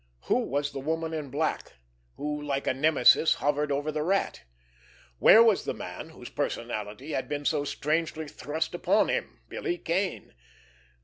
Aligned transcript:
Who 0.21 0.39
was 0.47 0.71
the 0.71 0.79
Woman 0.79 1.13
in 1.13 1.29
Black, 1.29 1.73
who, 2.17 2.41
like 2.41 2.65
a 2.65 2.73
Nemesis, 2.73 3.35
hovered 3.35 3.71
over 3.71 3.91
the 3.91 4.01
Rat? 4.01 4.45
Where 5.19 5.43
was 5.43 5.63
the 5.63 5.75
man 5.75 6.09
whose 6.09 6.31
personality 6.31 7.11
had 7.11 7.29
been 7.29 7.45
so 7.45 7.63
strangely 7.65 8.27
thrust 8.27 8.73
upon 8.73 9.09
him, 9.09 9.41
Billy 9.47 9.77
Kane? 9.77 10.33